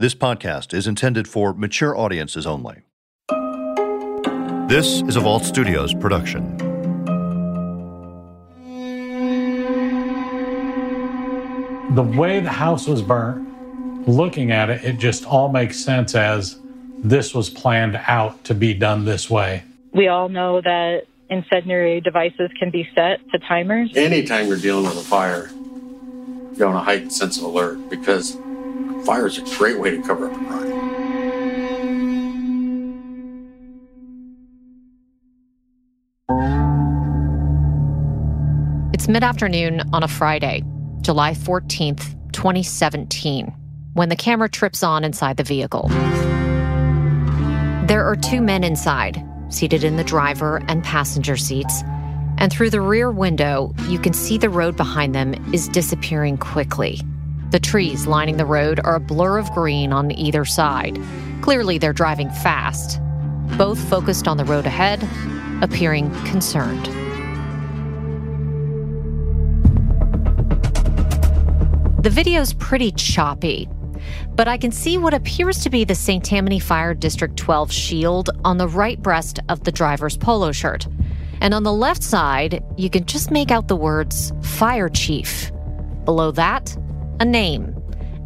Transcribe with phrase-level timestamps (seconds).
[0.00, 2.76] This podcast is intended for mature audiences only.
[4.66, 6.56] This is a Vault Studios production.
[11.94, 13.46] The way the house was burnt,
[14.08, 16.58] looking at it, it just all makes sense as
[17.04, 19.64] this was planned out to be done this way.
[19.92, 23.94] We all know that incendiary devices can be set to timers.
[23.94, 25.50] Anytime you're dealing with a fire,
[26.56, 28.38] you're on a heightened sense of alert because
[29.04, 30.70] Fire is a great way to cover up a crime.
[38.92, 40.62] It's mid afternoon on a Friday,
[41.00, 43.46] July 14th, 2017,
[43.94, 45.88] when the camera trips on inside the vehicle.
[47.86, 51.82] There are two men inside, seated in the driver and passenger seats,
[52.36, 57.00] and through the rear window, you can see the road behind them is disappearing quickly.
[57.50, 60.96] The trees lining the road are a blur of green on either side.
[61.42, 63.00] Clearly, they're driving fast.
[63.58, 65.02] Both focused on the road ahead,
[65.60, 66.86] appearing concerned.
[72.04, 73.68] The video's pretty choppy,
[74.36, 76.24] but I can see what appears to be the St.
[76.24, 80.86] Tammany Fire District 12 shield on the right breast of the driver's polo shirt.
[81.40, 85.50] And on the left side, you can just make out the words Fire Chief.
[86.04, 86.76] Below that,
[87.20, 87.76] a name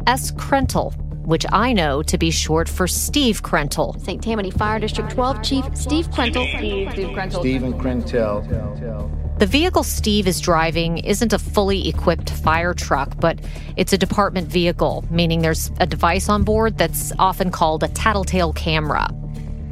[0.07, 0.31] S.
[0.31, 3.99] Krentel, which I know to be short for Steve Krentel.
[4.03, 4.23] St.
[4.23, 6.47] Tammany Fire District 12 Chief Steve Krentel.
[6.57, 7.39] Steve, Steve Krentel.
[7.39, 9.37] Stephen Krentel.
[9.37, 13.37] The vehicle Steve is driving isn't a fully equipped fire truck, but
[13.75, 18.53] it's a department vehicle, meaning there's a device on board that's often called a tattletale
[18.53, 19.09] camera.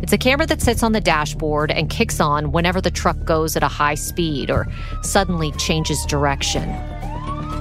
[0.01, 3.55] It's a camera that sits on the dashboard and kicks on whenever the truck goes
[3.55, 4.67] at a high speed or
[5.01, 6.69] suddenly changes direction.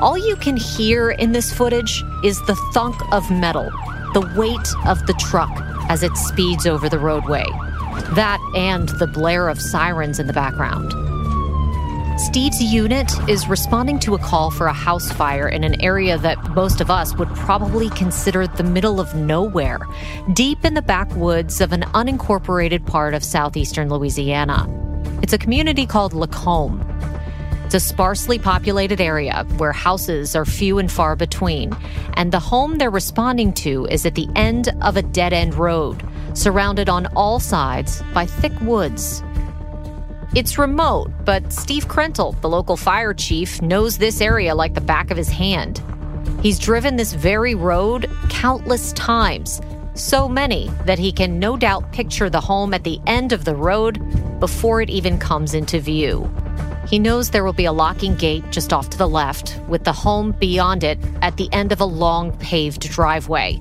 [0.03, 3.71] All you can hear in this footage is the thunk of metal,
[4.15, 5.49] the weight of the truck
[5.89, 7.45] as it speeds over the roadway.
[8.17, 10.91] That and the blare of sirens in the background.
[12.19, 16.51] Steve's unit is responding to a call for a house fire in an area that
[16.51, 19.79] most of us would probably consider the middle of nowhere,
[20.33, 24.67] deep in the backwoods of an unincorporated part of southeastern Louisiana.
[25.23, 26.85] It's a community called Lacombe.
[27.73, 31.75] It's a sparsely populated area where houses are few and far between,
[32.19, 36.07] and the home they're responding to is at the end of a dead end road,
[36.35, 39.23] surrounded on all sides by thick woods.
[40.35, 45.11] It's remote, but Steve Krentel, the local fire chief, knows this area like the back
[45.11, 45.81] of his hand.
[46.43, 49.63] He's driven this very road countless times,
[49.95, 53.57] so many that he can no doubt picture the home at the end of the
[53.57, 53.99] road
[54.41, 56.31] before it even comes into view.
[56.87, 59.93] He knows there will be a locking gate just off to the left, with the
[59.93, 63.61] home beyond it at the end of a long paved driveway.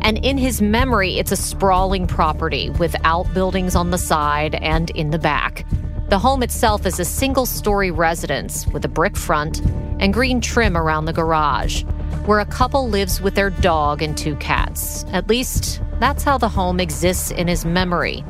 [0.00, 5.10] And in his memory, it's a sprawling property with outbuildings on the side and in
[5.10, 5.66] the back.
[6.08, 9.60] The home itself is a single story residence with a brick front
[9.98, 11.82] and green trim around the garage,
[12.26, 15.04] where a couple lives with their dog and two cats.
[15.12, 18.24] At least, that's how the home exists in his memory.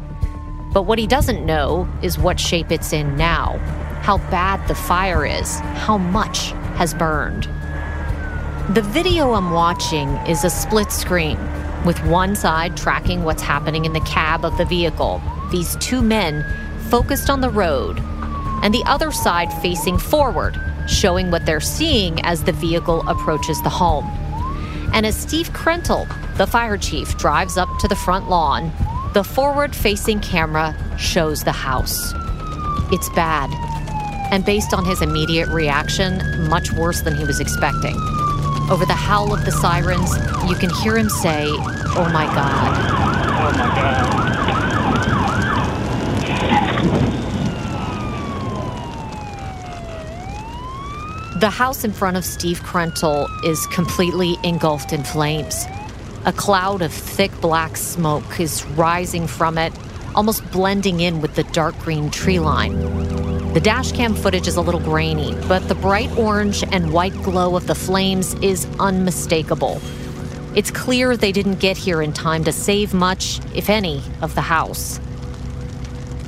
[0.73, 3.61] But what he doesn't know is what shape it's in now
[4.03, 7.45] how bad the fire is, how much has burned.
[8.75, 11.39] The video I'm watching is a split screen,
[11.85, 16.45] with one side tracking what's happening in the cab of the vehicle, these two men
[16.91, 18.01] focused on the road,
[18.63, 23.69] and the other side facing forward, showing what they're seeing as the vehicle approaches the
[23.69, 24.07] home.
[24.93, 26.09] And as Steve Krentel,
[26.39, 28.73] the fire chief, drives up to the front lawn,
[29.15, 32.13] the forward facing camera shows the house.
[32.91, 33.51] It's bad
[34.33, 37.95] and based on his immediate reaction, much worse than he was expecting.
[38.71, 40.11] Over the howl of the sirens,
[40.49, 41.45] you can hear him say,
[41.95, 42.79] Oh my God.
[43.39, 44.33] Oh my God.
[51.39, 55.67] The house in front of Steve Krentel is completely engulfed in flames.
[56.25, 59.75] A cloud of thick black smoke is rising from it,
[60.15, 63.22] almost blending in with the dark green tree line.
[63.53, 67.67] The dashcam footage is a little grainy, but the bright orange and white glow of
[67.67, 69.79] the flames is unmistakable.
[70.57, 74.41] It's clear they didn't get here in time to save much, if any, of the
[74.41, 75.01] house.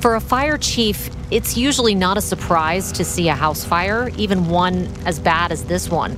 [0.01, 4.47] For a fire chief, it's usually not a surprise to see a house fire, even
[4.47, 6.15] one as bad as this one.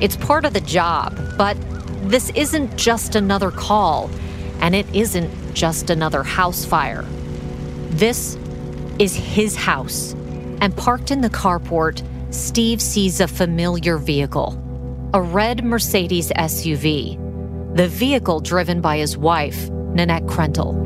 [0.00, 1.58] It's part of the job, but
[2.08, 4.08] this isn't just another call,
[4.62, 7.02] and it isn't just another house fire.
[7.90, 8.38] This
[8.98, 10.14] is his house
[10.60, 12.02] and parked in the carport,
[12.32, 14.56] Steve sees a familiar vehicle
[15.12, 17.18] a red Mercedes SUV.
[17.74, 20.76] the vehicle driven by his wife, Nanette Krentel.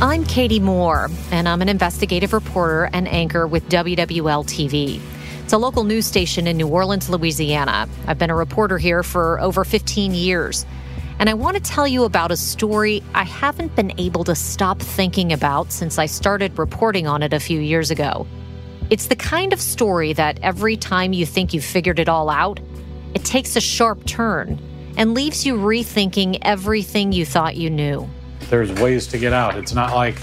[0.00, 5.00] I'm Katie Moore, and I'm an investigative reporter and anchor with WWL TV.
[5.42, 7.86] It's a local news station in New Orleans, Louisiana.
[8.06, 10.64] I've been a reporter here for over 15 years.
[11.18, 14.80] And I want to tell you about a story I haven't been able to stop
[14.80, 18.26] thinking about since I started reporting on it a few years ago.
[18.90, 22.60] It's the kind of story that every time you think you've figured it all out,
[23.14, 24.58] it takes a sharp turn
[24.96, 28.08] and leaves you rethinking everything you thought you knew.
[28.50, 29.56] There's ways to get out.
[29.56, 30.16] It's not like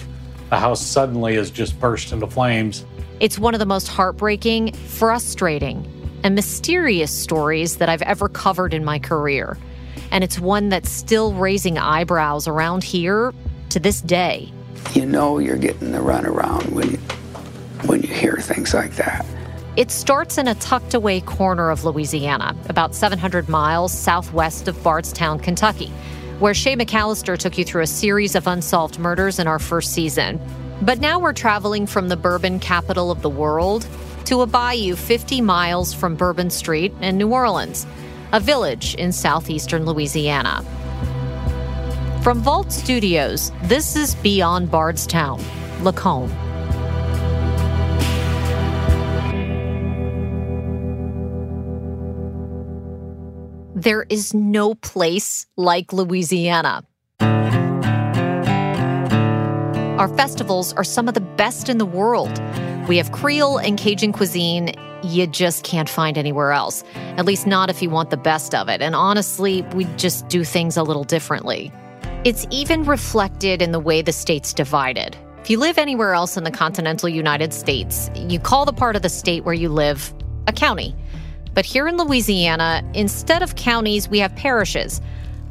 [0.50, 2.86] the house suddenly has just burst into flames.
[3.22, 5.88] It's one of the most heartbreaking, frustrating,
[6.24, 9.58] and mysterious stories that I've ever covered in my career
[10.12, 13.34] and it's one that's still raising eyebrows around here
[13.70, 14.52] to this day.
[14.94, 16.98] You know you're getting the runaround when you,
[17.88, 19.26] when you hear things like that.
[19.78, 25.40] It starts in a tucked away corner of Louisiana, about 700 miles southwest of Bardstown,
[25.40, 25.88] Kentucky,
[26.40, 30.42] where Shay McAllister took you through a series of unsolved murders in our first season.
[30.82, 33.88] But now we're traveling from the bourbon capital of the world
[34.26, 37.86] to a bayou 50 miles from Bourbon Street in New Orleans
[38.34, 40.64] a village in southeastern Louisiana.
[42.24, 45.44] From Vault Studios, this is Beyond Bardstown,
[45.82, 46.30] Lacombe.
[53.76, 56.84] There is no place like Louisiana.
[59.98, 62.42] Our festivals are some of the best in the world.
[62.88, 66.84] We have Creole and Cajun cuisine you just can't find anywhere else,
[67.18, 68.82] at least not if you want the best of it.
[68.82, 71.72] And honestly, we just do things a little differently.
[72.24, 75.18] It's even reflected in the way the state's divided.
[75.42, 79.02] If you live anywhere else in the continental United States, you call the part of
[79.02, 80.14] the state where you live
[80.48, 80.96] a county.
[81.54, 85.02] But here in Louisiana, instead of counties, we have parishes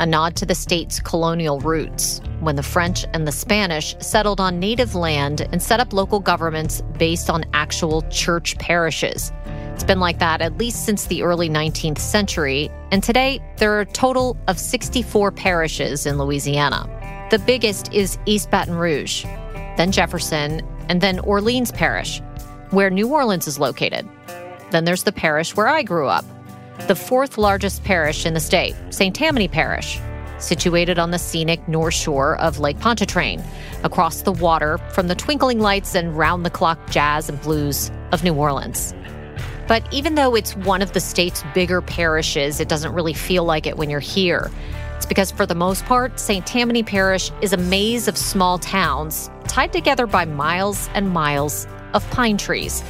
[0.00, 4.58] a nod to the state's colonial roots, when the French and the Spanish settled on
[4.58, 9.30] native land and set up local governments based on actual church parishes.
[9.74, 13.80] It's been like that at least since the early 19th century, and today there are
[13.80, 16.88] a total of 64 parishes in Louisiana.
[17.30, 19.24] The biggest is East Baton Rouge,
[19.76, 22.22] then Jefferson, and then Orleans Parish,
[22.70, 24.08] where New Orleans is located.
[24.70, 26.24] Then there's the parish where I grew up,
[26.86, 29.14] the fourth largest parish in the state, St.
[29.14, 30.00] Tammany Parish,
[30.38, 33.42] situated on the scenic north shore of Lake Pontchartrain,
[33.84, 38.24] across the water from the twinkling lights and round the clock jazz and blues of
[38.24, 38.94] New Orleans.
[39.68, 43.66] But even though it's one of the state's bigger parishes, it doesn't really feel like
[43.66, 44.50] it when you're here.
[44.96, 46.44] It's because, for the most part, St.
[46.46, 52.08] Tammany Parish is a maze of small towns tied together by miles and miles of
[52.10, 52.82] pine trees.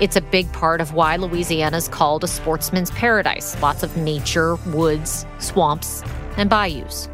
[0.00, 3.60] It's a big part of why Louisiana is called a sportsman's paradise.
[3.62, 6.02] Lots of nature, woods, swamps,
[6.36, 7.08] and bayous.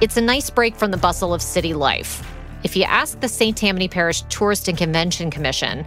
[0.00, 2.26] It's a nice break from the bustle of city life.
[2.62, 3.56] If you ask the St.
[3.56, 5.84] Tammany Parish Tourist and Convention Commission,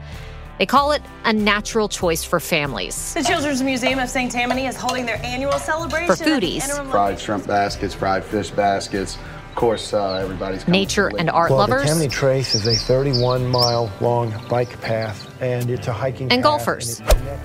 [0.60, 3.14] they call it a natural choice for families.
[3.16, 4.32] The Children's Museum of St.
[4.32, 6.16] Tammany is holding their annual celebration.
[6.16, 9.18] For foodies, fried shrimp baskets, fried fish baskets,
[9.54, 11.82] of course, uh, everybody's nature and art well, lovers.
[11.84, 16.42] The Tammany Trace is a 31 mile long bike path, and it's a hiking and
[16.42, 17.00] golfers.
[17.00, 17.40] And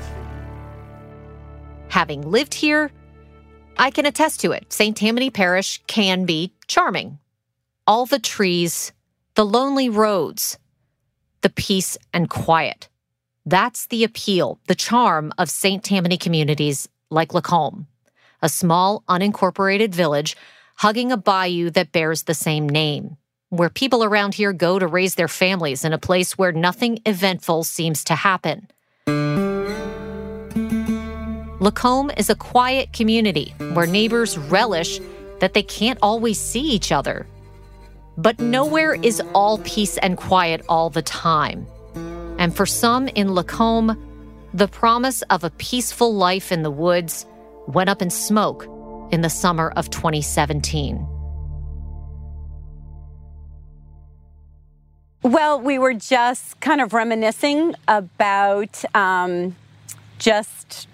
[1.89, 2.91] Having lived here,
[3.77, 4.73] I can attest to it.
[4.73, 4.97] St.
[4.97, 7.19] Tammany Parish can be charming.
[7.87, 8.93] All the trees,
[9.35, 10.59] the lonely roads,
[11.41, 12.89] the peace and quiet.
[13.47, 15.83] That's the appeal, the charm of St.
[15.83, 17.87] Tammany communities like Lacombe,
[18.43, 20.37] a small, unincorporated village
[20.77, 23.17] hugging a bayou that bears the same name,
[23.51, 27.65] where people around here go to raise their families in a place where nothing eventful
[27.65, 28.69] seems to happen.
[31.61, 35.01] Lacombe is a quiet community where neighbors relish
[35.41, 37.27] that they can't always see each other.
[38.17, 41.67] But nowhere is all peace and quiet all the time.
[42.39, 43.97] And for some in Lacombe,
[44.55, 47.27] the promise of a peaceful life in the woods
[47.67, 48.67] went up in smoke
[49.11, 51.18] in the summer of 2017.
[55.23, 59.57] Well, we were just kind of reminiscing about um,
[60.19, 60.87] just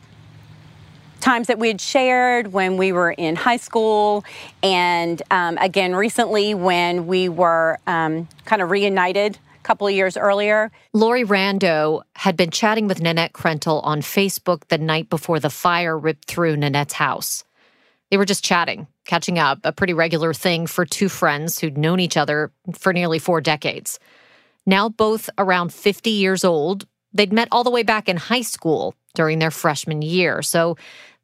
[1.20, 4.24] times that we had shared when we were in high school,
[4.62, 10.16] and um, again recently when we were um, kind of reunited a couple of years
[10.16, 10.72] earlier.
[10.94, 15.98] Lori Rando had been chatting with Nanette Krentel on Facebook the night before the fire
[15.98, 17.44] ripped through Nanette's house.
[18.10, 22.00] They were just chatting, catching up, a pretty regular thing for two friends who'd known
[22.00, 23.98] each other for nearly four decades.
[24.66, 28.94] Now both around 50 years old, they'd met all the way back in high school
[29.14, 30.42] during their freshman year.
[30.42, 30.76] So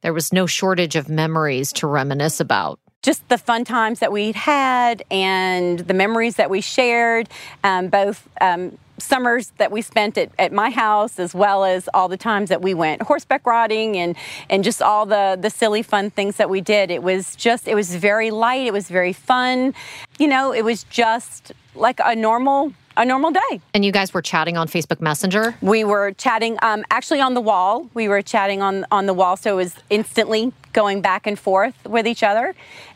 [0.03, 4.35] There was no shortage of memories to reminisce about just the fun times that we'd
[4.35, 7.29] had and the memories that we shared,
[7.65, 12.09] um, both um, summers that we spent at, at my house as well as all
[12.09, 14.17] the times that we went horseback riding and
[14.49, 17.75] and just all the the silly fun things that we did it was just it
[17.75, 19.75] was very light it was very fun
[20.19, 23.61] you know it was just like a normal a normal day.
[23.73, 25.55] And you guys were chatting on Facebook Messenger?
[25.63, 27.89] We were chatting um, actually on the wall.
[27.95, 31.75] We were chatting on on the wall, so it was instantly going back and forth
[31.87, 32.49] with each other.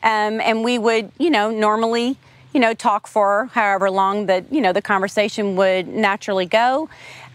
[0.03, 2.17] Um, and we would, you know, normally,
[2.55, 6.89] you know, talk for however long that you know the conversation would naturally go.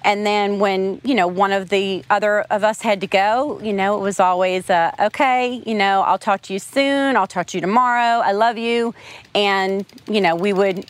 [0.04, 3.74] And then when, you know, one of the other of us had to go, you
[3.74, 7.18] know, it was always, uh, okay, you know, I'll talk to you soon.
[7.18, 8.22] I'll talk to you tomorrow.
[8.24, 8.96] I love you.
[9.36, 10.86] And, you know, we would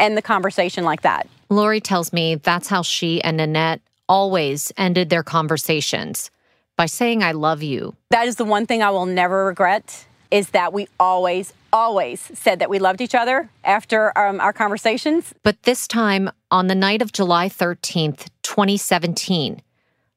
[0.00, 1.28] end the conversation like that.
[1.50, 6.30] Lori tells me that's how she and Nanette always ended their conversations
[6.76, 7.94] by saying, I love you.
[8.10, 12.58] That is the one thing I will never regret is that we always, always said
[12.58, 15.34] that we loved each other after um, our conversations.
[15.42, 19.62] But this time, on the night of July 13th, 2017,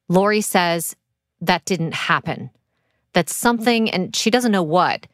[0.07, 0.95] Lori says
[1.39, 2.49] that didn't happen.
[3.13, 5.07] That something, and she doesn't know what,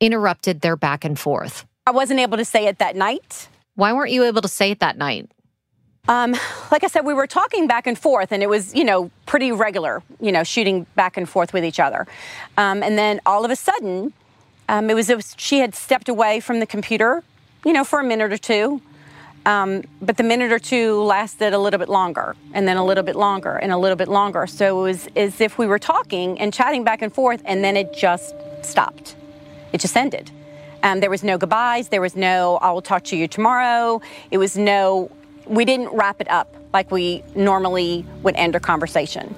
[0.00, 1.66] interrupted their back and forth.
[1.86, 3.48] I wasn't able to say it that night.
[3.74, 5.30] Why weren't you able to say it that night?
[6.08, 6.34] Um,
[6.72, 9.52] like I said, we were talking back and forth, and it was, you know, pretty
[9.52, 12.06] regular, you know, shooting back and forth with each other.
[12.56, 14.14] Um, and then all of a sudden,
[14.68, 17.22] um, it, was, it was she had stepped away from the computer,
[17.64, 18.80] you know, for a minute or two.
[19.46, 23.04] Um, but the minute or two lasted a little bit longer, and then a little
[23.04, 24.46] bit longer, and a little bit longer.
[24.46, 27.76] So it was as if we were talking and chatting back and forth, and then
[27.76, 29.16] it just stopped.
[29.72, 30.30] It just ended.
[30.82, 31.88] Um, there was no goodbyes.
[31.88, 34.02] There was no, I will talk to you tomorrow.
[34.30, 35.10] It was no,
[35.46, 39.34] we didn't wrap it up like we normally would end a conversation.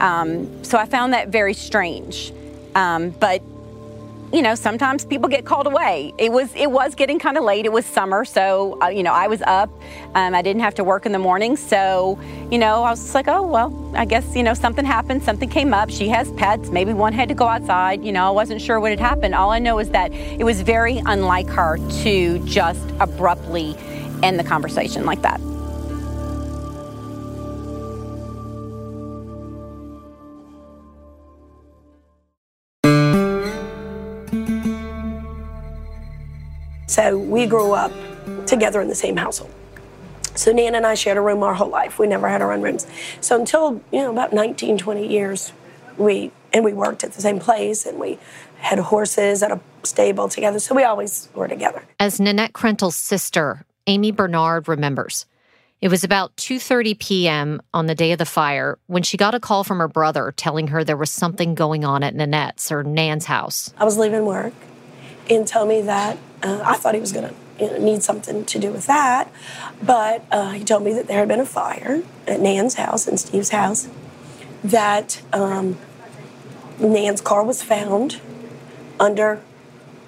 [0.00, 2.32] Um, so I found that very strange.
[2.74, 3.42] Um, but
[4.34, 6.12] you know, sometimes people get called away.
[6.18, 7.66] It was it was getting kind of late.
[7.66, 9.70] It was summer, so uh, you know I was up.
[10.16, 12.18] Um, I didn't have to work in the morning, so
[12.50, 15.22] you know I was just like, oh well, I guess you know something happened.
[15.22, 15.88] Something came up.
[15.88, 16.70] She has pets.
[16.70, 18.04] Maybe one had to go outside.
[18.04, 19.36] You know, I wasn't sure what had happened.
[19.36, 23.76] All I know is that it was very unlike her to just abruptly
[24.24, 25.40] end the conversation like that.
[36.94, 37.90] So we grew up
[38.46, 39.50] together in the same household.
[40.36, 41.98] So Nan and I shared a room our whole life.
[41.98, 42.86] We never had our own rooms.
[43.20, 45.52] So until, you know, about 19, 20 years,
[45.98, 48.20] we, and we worked at the same place and we
[48.58, 50.60] had horses at a stable together.
[50.60, 51.82] So we always were together.
[51.98, 55.26] As Nanette Krentel's sister, Amy Bernard remembers,
[55.80, 57.60] it was about 2:30 p.m.
[57.74, 60.68] on the day of the fire when she got a call from her brother telling
[60.68, 63.74] her there was something going on at Nanette's or Nan's house.
[63.78, 64.54] I was leaving work
[65.28, 68.44] and told me that uh, I thought he was going to you know, need something
[68.44, 69.30] to do with that.
[69.82, 73.18] But uh, he told me that there had been a fire at Nan's house and
[73.18, 73.88] Steve's house,
[74.62, 75.76] that um,
[76.78, 78.20] Nan's car was found
[78.98, 79.40] under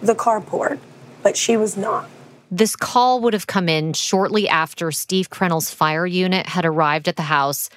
[0.03, 0.79] the carport,
[1.23, 2.09] but she was not.
[2.51, 7.17] This call would have come in shortly after Steve Krentel's fire unit had arrived at
[7.17, 7.69] the house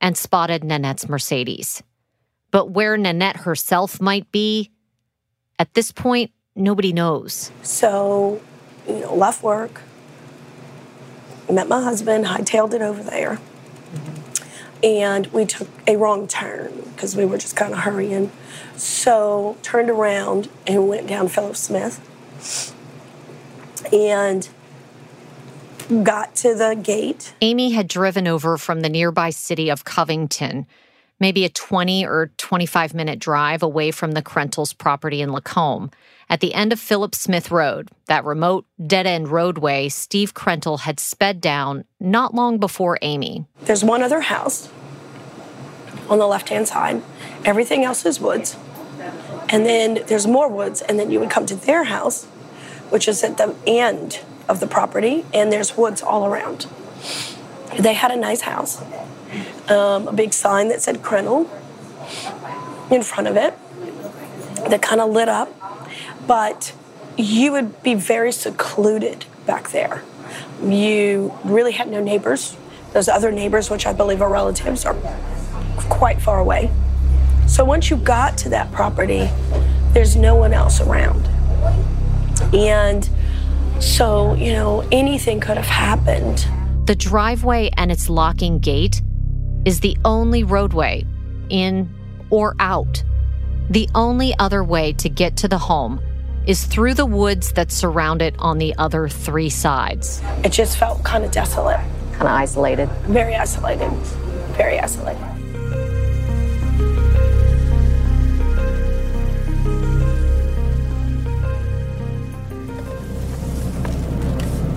[0.00, 1.82] and spotted Nanette's Mercedes.
[2.50, 4.70] But where Nanette herself might be,
[5.58, 7.50] at this point, nobody knows.
[7.62, 8.40] So,
[8.86, 9.82] you know, left work,
[11.50, 13.38] met my husband, hightailed it over there,
[13.92, 14.84] mm-hmm.
[14.84, 18.30] and we took a wrong turn because we were just kind of hurrying.
[18.76, 22.04] So, turned around and went down Philip Smith
[23.92, 24.48] and
[26.04, 27.34] got to the gate.
[27.40, 30.66] Amy had driven over from the nearby city of Covington
[31.20, 35.90] maybe a 20 or 25 minute drive away from the Krentels property in Lacombe.
[36.30, 41.00] At the end of Philip Smith Road, that remote dead end roadway, Steve Krentel had
[41.00, 43.46] sped down not long before Amy.
[43.62, 44.70] There's one other house
[46.08, 47.02] on the left hand side,
[47.44, 48.56] everything else is woods.
[49.50, 52.24] And then there's more woods, and then you would come to their house,
[52.90, 56.66] which is at the end of the property, and there's woods all around.
[57.78, 58.82] They had a nice house
[59.68, 61.48] um, a big sign that said Krentel
[62.90, 63.54] in front of it
[64.70, 65.54] that kind of lit up.
[66.28, 66.72] But
[67.16, 70.02] you would be very secluded back there.
[70.62, 72.56] You really had no neighbors.
[72.92, 74.96] Those other neighbors, which I believe are relatives, are
[75.88, 76.70] quite far away.
[77.46, 79.28] So once you got to that property,
[79.92, 81.26] there's no one else around.
[82.54, 83.08] And
[83.80, 86.46] so, you know, anything could have happened.
[86.86, 89.00] The driveway and its locking gate
[89.64, 91.04] is the only roadway
[91.48, 91.88] in
[92.30, 93.02] or out.
[93.70, 96.00] The only other way to get to the home
[96.48, 100.22] is through the woods that surround it on the other three sides.
[100.42, 101.76] It just felt kind of desolate.
[102.12, 102.88] Kind of isolated.
[103.02, 103.90] Very isolated.
[104.56, 105.22] Very isolated.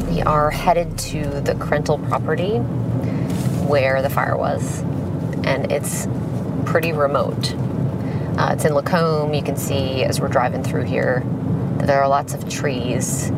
[0.10, 2.58] We are headed to the Krentel property
[3.66, 4.82] where the fire was,
[5.46, 6.06] and it's
[6.66, 7.56] pretty remote.
[8.38, 9.34] Uh, it's in Lacombe.
[9.34, 11.41] You can see as we're driving through here that
[11.86, 13.30] there are lots of trees,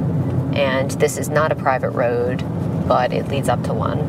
[0.54, 2.44] and this is not a private road,
[2.88, 4.00] but it leads up to one.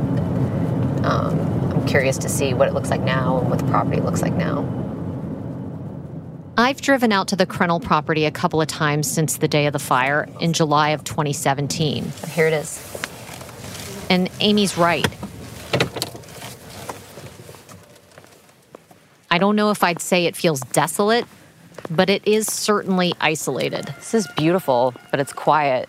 [1.04, 1.40] Um,
[1.72, 4.34] I'm curious to see what it looks like now and what the property looks like
[4.34, 4.68] now.
[6.56, 9.72] I've driven out to the Krentel property a couple of times since the day of
[9.72, 12.12] the fire in July of 2017.
[12.28, 12.80] Here it is.
[14.08, 15.08] And Amy's right.
[19.30, 21.26] I don't know if I'd say it feels desolate,
[21.94, 23.86] but it is certainly isolated.
[23.96, 25.88] This is beautiful, but it's quiet.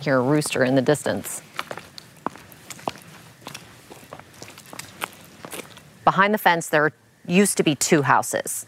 [0.00, 1.40] Hear a rooster in the distance.
[6.04, 6.92] Behind the fence, there
[7.26, 8.66] used to be two houses.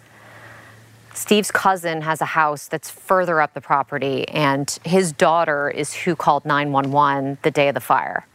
[1.14, 6.14] Steve's cousin has a house that's further up the property, and his daughter is who
[6.14, 8.26] called 911 the day of the fire.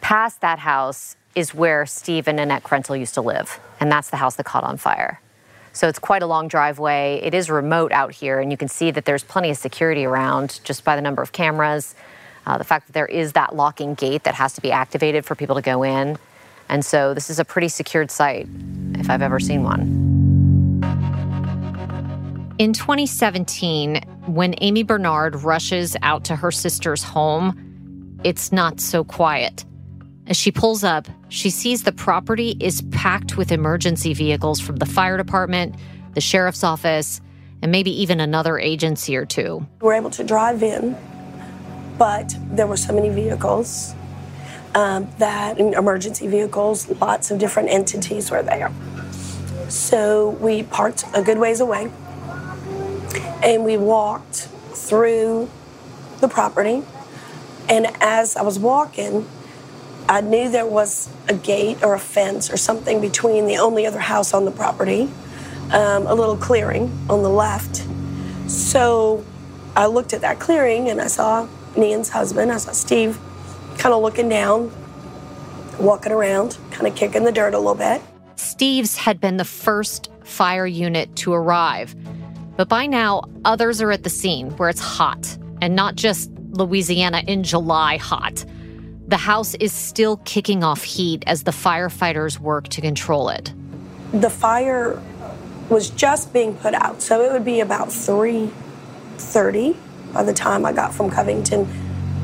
[0.00, 4.16] Past that house is where Steve and Nanette Krentel used to live, and that's the
[4.16, 5.20] house that caught on fire.
[5.72, 7.20] So it's quite a long driveway.
[7.22, 10.60] It is remote out here, and you can see that there's plenty of security around
[10.64, 11.94] just by the number of cameras,
[12.46, 15.34] uh, the fact that there is that locking gate that has to be activated for
[15.34, 16.18] people to go in.
[16.68, 18.48] And so this is a pretty secured site,
[18.94, 20.12] if I've ever seen one.
[22.58, 29.64] In 2017, when Amy Bernard rushes out to her sister's home, it's not so quiet.
[30.26, 34.84] As she pulls up, she sees the property is packed with emergency vehicles from the
[34.84, 35.74] fire department,
[36.12, 37.22] the sheriff's office,
[37.62, 39.66] and maybe even another agency or two.
[39.80, 40.94] We were able to drive in,
[41.96, 43.94] but there were so many vehicles
[44.74, 48.70] um, that emergency vehicles, lots of different entities were there.
[49.70, 51.90] So we parked a good ways away
[53.42, 55.48] and we walked through
[56.20, 56.82] the property.
[57.70, 59.26] And as I was walking,
[60.12, 63.98] I knew there was a gate or a fence or something between the only other
[63.98, 65.08] house on the property,
[65.70, 67.82] um, a little clearing on the left.
[68.46, 69.24] So
[69.74, 71.48] I looked at that clearing and I saw
[71.78, 73.18] Nan's husband, I saw Steve
[73.78, 74.70] kind of looking down,
[75.80, 78.02] walking around, kind of kicking the dirt a little bit.
[78.36, 81.96] Steve's had been the first fire unit to arrive.
[82.58, 87.22] But by now, others are at the scene where it's hot, and not just Louisiana
[87.26, 88.44] in July hot.
[89.12, 93.52] The house is still kicking off heat as the firefighters work to control it.
[94.10, 95.02] The fire
[95.68, 99.76] was just being put out, so it would be about 3:30
[100.14, 101.68] by the time I got from Covington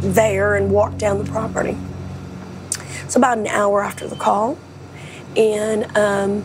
[0.00, 1.76] there and walked down the property.
[3.04, 4.56] It's about an hour after the call,
[5.36, 6.42] and um,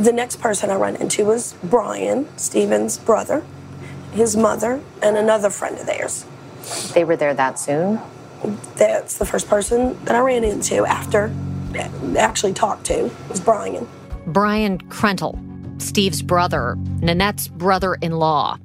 [0.00, 3.44] the next person I ran into was Brian, Steven's brother,
[4.14, 6.24] his mother, and another friend of theirs.
[6.92, 8.00] They were there that soon?
[8.76, 11.32] That's the first person that I ran into after
[12.16, 13.88] actually talked to was Brian.
[14.26, 15.38] Brian Krentel,
[15.80, 18.58] Steve's brother, Nanette's brother in law.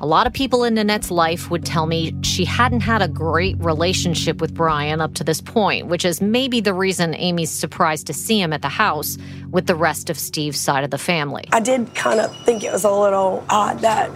[0.00, 3.56] A lot of people in Nanette's life would tell me she hadn't had a great
[3.58, 8.12] relationship with Brian up to this point, which is maybe the reason Amy's surprised to
[8.12, 9.16] see him at the house
[9.50, 11.44] with the rest of Steve's side of the family.
[11.52, 14.10] I did kind of think it was a little odd that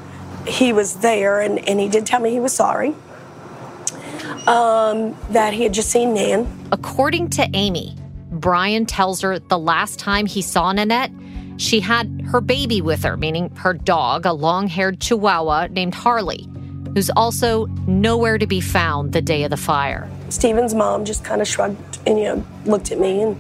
[0.47, 2.95] he was there, and, and he did tell me he was sorry.
[4.47, 6.47] Um, that he had just seen Nan.
[6.71, 7.97] According to Amy,
[8.31, 11.11] Brian tells her the last time he saw Nanette,
[11.57, 16.47] she had her baby with her, meaning her dog, a long haired chihuahua named Harley,
[16.95, 20.09] who's also nowhere to be found the day of the fire.
[20.29, 23.37] Steven's mom just kind of shrugged and, you know, looked at me, and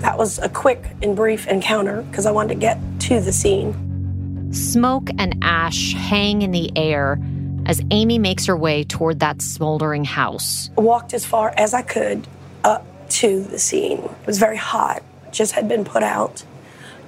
[0.00, 4.52] that was a quick and brief encounter because I wanted to get to the scene.
[4.52, 7.18] Smoke and ash hang in the air
[7.66, 10.70] as Amy makes her way toward that smoldering house.
[10.76, 12.26] Walked as far as I could
[12.64, 13.98] up to the scene.
[13.98, 16.44] It was very hot, just had been put out.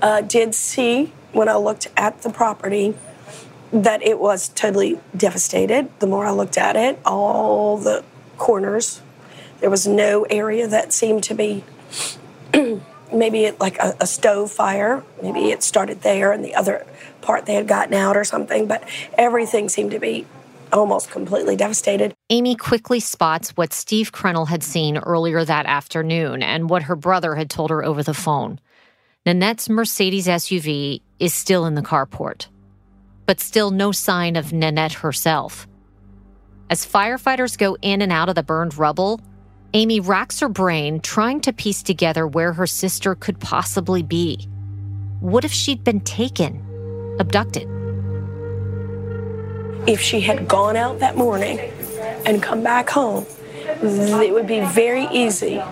[0.03, 2.95] Uh, did see when I looked at the property
[3.73, 5.89] that it was totally devastated.
[5.99, 8.05] The more I looked at it, all the
[8.39, 9.01] corners,
[9.61, 11.65] there was no area that seemed to be
[13.13, 15.03] maybe it, like a, a stove fire.
[15.23, 16.87] Maybe it started there and the other
[17.21, 18.87] part they had gotten out or something, but
[19.17, 20.27] everything seemed to be
[20.75, 22.13] almost completely devastated.
[22.31, 27.35] Amy quickly spots what Steve Krentel had seen earlier that afternoon and what her brother
[27.35, 28.61] had told her over the phone.
[29.27, 32.49] Nanette's Mercedes SUV is still in the carport,
[33.25, 35.67] but still no sign of Nanette herself.
[36.69, 39.21] As firefighters go in and out of the burned rubble,
[39.73, 44.49] Amy racks her brain trying to piece together where her sister could possibly be.
[45.21, 47.69] What if she'd been taken, abducted?
[49.87, 51.59] If she had gone out that morning
[52.25, 53.27] and come back home,
[53.83, 55.63] it would be very easy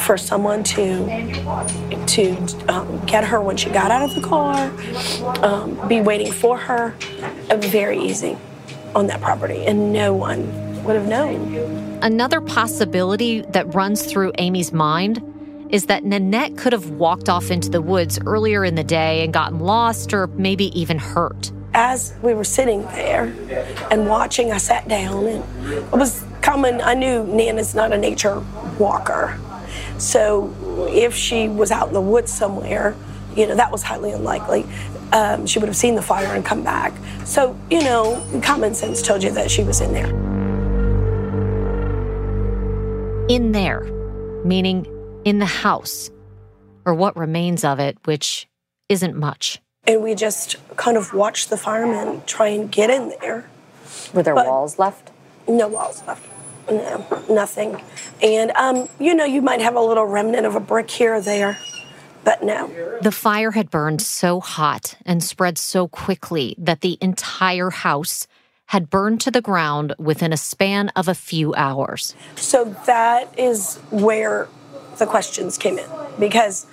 [0.00, 1.06] for someone to
[2.06, 2.36] to
[2.68, 4.70] um, get her when she got out of the car,
[5.44, 6.94] um, be waiting for her.
[7.48, 8.36] Very easy
[8.94, 11.54] on that property, and no one would have known.
[12.02, 15.22] Another possibility that runs through Amy's mind
[15.70, 19.32] is that Nanette could have walked off into the woods earlier in the day and
[19.32, 21.50] gotten lost or maybe even hurt.
[21.76, 23.34] As we were sitting there
[23.90, 26.80] and watching, I sat down and it was coming.
[26.80, 28.44] I knew Nana's not a nature
[28.78, 29.38] walker.
[29.98, 30.54] So
[30.88, 32.94] if she was out in the woods somewhere,
[33.36, 34.64] you know, that was highly unlikely.
[35.12, 36.92] Um, she would have seen the fire and come back.
[37.24, 40.08] So, you know, common sense told you that she was in there.
[43.28, 43.82] In there,
[44.44, 44.86] meaning
[45.24, 46.10] in the house,
[46.84, 48.46] or what remains of it, which
[48.88, 49.60] isn't much.
[49.86, 53.48] And we just kind of watched the firemen try and get in there.
[54.12, 55.10] Were there but walls left?
[55.46, 56.26] No walls left.
[56.70, 57.82] No, nothing.
[58.22, 61.20] And, um, you know, you might have a little remnant of a brick here or
[61.20, 61.58] there,
[62.24, 62.70] but no.
[63.02, 68.26] The fire had burned so hot and spread so quickly that the entire house
[68.66, 72.14] had burned to the ground within a span of a few hours.
[72.36, 74.48] So that is where
[74.96, 76.66] the questions came in because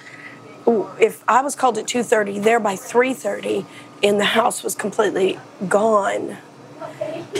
[1.00, 3.66] if I was called at 2:30 there by 3:30
[4.04, 6.38] and the house was completely gone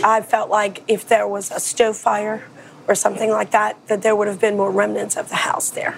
[0.02, 2.44] I felt like if there was a stove fire
[2.88, 5.96] or something like that, that there would have been more remnants of the house there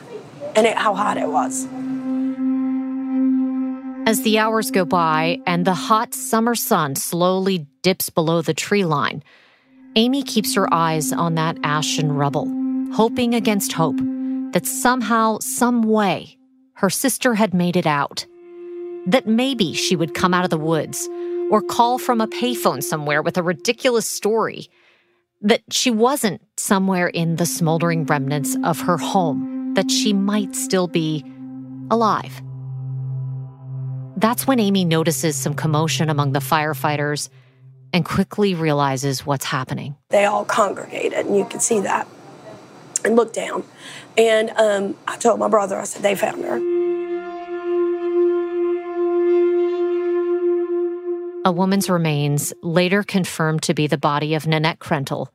[0.54, 1.66] and it, how hot it was.
[4.06, 8.84] As the hours go by and the hot summer sun slowly dips below the tree
[8.84, 9.22] line,
[9.96, 12.46] Amy keeps her eyes on that ash and rubble,
[12.92, 13.96] hoping against hope
[14.52, 16.36] that somehow, some way,
[16.74, 18.26] her sister had made it out.
[19.06, 21.08] That maybe she would come out of the woods
[21.50, 24.68] or call from a payphone somewhere with a ridiculous story.
[25.40, 30.88] That she wasn't somewhere in the smoldering remnants of her home, that she might still
[30.88, 31.24] be
[31.90, 32.42] alive.
[34.16, 37.28] That's when Amy notices some commotion among the firefighters
[37.92, 39.96] and quickly realizes what's happening.
[40.08, 42.08] They all congregated, and you could see that
[43.04, 43.64] and looked down.
[44.16, 46.56] And um, I told my brother, I said, they found her.
[51.46, 55.28] A woman's remains, later confirmed to be the body of Nanette Krentel,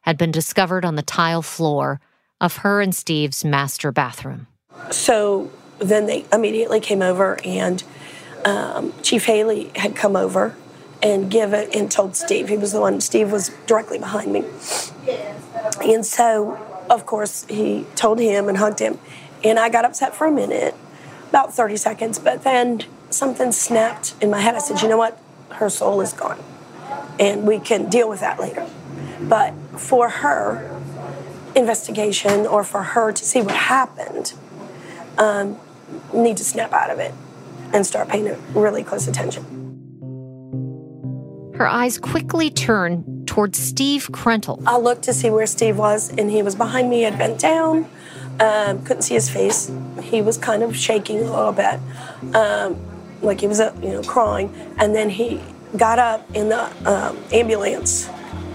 [0.00, 2.00] had been discovered on the tile floor
[2.40, 4.48] of her and Steve's master bathroom.
[4.90, 7.84] So then they immediately came over, and
[8.44, 10.56] um, Chief Haley had come over
[11.00, 12.48] and give it and told Steve.
[12.48, 13.00] He was the one.
[13.00, 14.44] Steve was directly behind me,
[15.84, 18.98] and so of course he told him and hugged him,
[19.42, 20.74] and I got upset for a minute,
[21.28, 24.54] about thirty seconds, but then something snapped in my head.
[24.54, 25.18] I said, "You know what?
[25.54, 26.42] her soul is gone.
[27.18, 28.66] And we can deal with that later.
[29.20, 30.80] But for her
[31.54, 34.32] investigation or for her to see what happened,
[35.18, 35.58] um,
[36.12, 37.14] need to snap out of it
[37.72, 39.44] and start paying really close attention.
[41.54, 44.62] Her eyes quickly turn towards Steve Krentel.
[44.66, 47.00] I looked to see where Steve was, and he was behind me.
[47.00, 47.88] Had bent down,
[48.38, 49.72] um, couldn't see his face.
[50.02, 51.80] He was kind of shaking a little bit.
[52.34, 52.76] Um,
[53.22, 54.54] like he was, uh, you know, crying.
[54.76, 55.40] And then he
[55.78, 58.06] got up in the um, ambulance.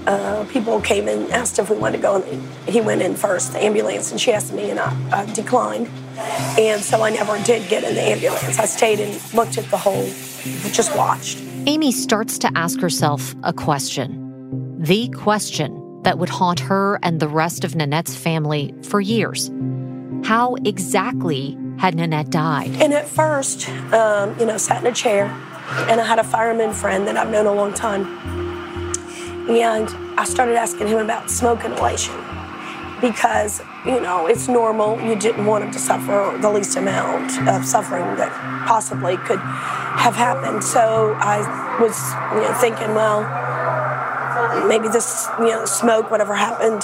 [0.05, 3.53] Uh, people came and asked if we wanted to go, and he went in first,
[3.53, 5.89] the ambulance, and she asked me, and I, I declined.
[6.59, 8.59] And so I never did get in the ambulance.
[8.59, 10.05] I stayed and looked at the whole,
[10.71, 11.41] just watched.
[11.65, 14.26] Amy starts to ask herself a question.
[14.87, 19.51] The question that would haunt her and the rest of Nanette's family for years.
[20.23, 22.71] How exactly had Nanette died?
[22.81, 25.25] And at first, um, you know, sat in a chair,
[25.89, 28.05] and I had a fireman friend that I've known a long time.
[29.49, 32.15] And I started asking him about smoke inhalation
[33.01, 35.01] because, you know, it's normal.
[35.01, 38.31] You didn't want him to suffer the least amount of suffering that
[38.65, 40.63] possibly could have happened.
[40.63, 41.39] So I
[41.77, 41.97] was,
[42.33, 43.47] you know, thinking, well,
[44.67, 46.81] maybe this, you know, smoke, whatever happened,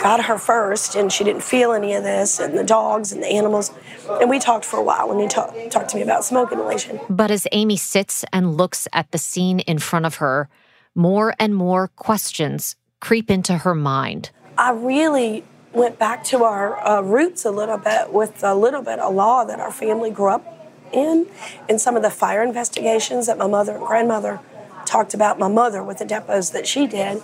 [0.00, 3.28] got her first and she didn't feel any of this and the dogs and the
[3.28, 3.70] animals.
[4.08, 7.00] And we talked for a while when he talk, talked to me about smoke inhalation.
[7.10, 10.48] But as amy sits and looks at the scene in front of her
[10.94, 14.30] more and more questions creep into her mind.
[14.56, 19.00] I really went back to our uh, roots a little bit with a little bit
[19.00, 21.26] of law that our family grew up in,
[21.68, 24.40] in some of the fire investigations that my mother and grandmother
[24.86, 27.22] talked about, my mother with the depots that she did.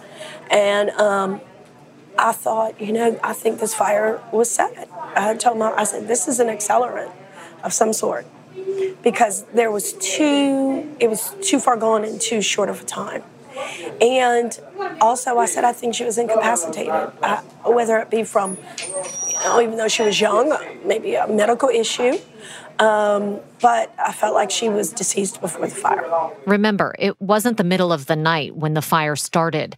[0.51, 1.41] And um,
[2.19, 4.89] I thought, you know, I think this fire was set.
[5.17, 7.13] I told my, I said, this is an accelerant
[7.63, 8.27] of some sort
[9.03, 13.23] because there was too, it was too far gone in too short of a time.
[14.01, 14.59] And
[15.01, 18.57] also, I said I think she was incapacitated, uh, whether it be from,
[19.29, 22.19] you know, even though she was young, maybe a medical issue.
[22.81, 26.33] Um, but I felt like she was deceased before the fire.
[26.47, 29.77] Remember, it wasn't the middle of the night when the fire started.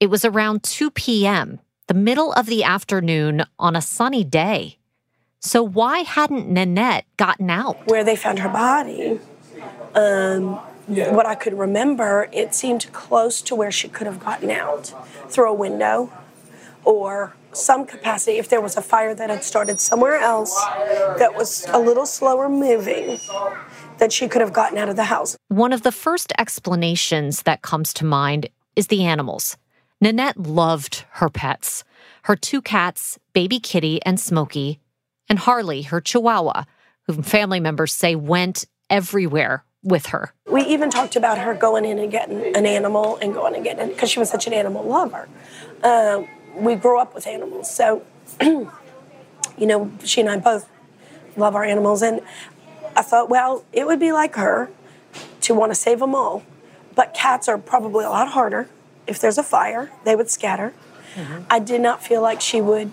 [0.00, 4.78] It was around 2 p.m., the middle of the afternoon on a sunny day.
[5.40, 7.86] So why hadn't Nanette gotten out?
[7.86, 9.20] Where they found her body,
[9.94, 10.58] um,
[10.88, 11.12] yeah.
[11.12, 14.94] what I could remember, it seemed close to where she could have gotten out
[15.28, 16.10] through a window
[16.82, 20.54] or some capacity if there was a fire that had started somewhere else
[21.18, 23.18] that was a little slower moving
[23.98, 25.36] that she could have gotten out of the house.
[25.48, 29.56] One of the first explanations that comes to mind is the animals.
[30.00, 31.84] Nanette loved her pets
[32.28, 34.80] her two cats, Baby Kitty and Smokey,
[35.30, 36.64] and Harley, her chihuahua,
[37.06, 40.34] whom family members say went everywhere with her.
[40.46, 43.88] We even talked about her going in and getting an animal and going and getting
[43.88, 45.26] because she was such an animal lover.
[45.82, 46.24] Uh,
[46.58, 48.02] we grew up with animals, so
[48.40, 48.70] you
[49.58, 50.68] know she and I both
[51.36, 52.20] love our animals, and
[52.96, 54.70] I thought, well, it would be like her
[55.42, 56.42] to want to save them all,
[56.94, 58.68] but cats are probably a lot harder.
[59.06, 60.74] If there's a fire, they would scatter.
[61.14, 61.42] Mm-hmm.
[61.48, 62.92] I did not feel like she would